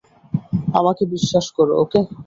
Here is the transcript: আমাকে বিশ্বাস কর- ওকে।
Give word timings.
আমাকে 0.79 1.03
বিশ্বাস 1.13 1.45
কর- 1.55 1.67
ওকে। 1.83 1.99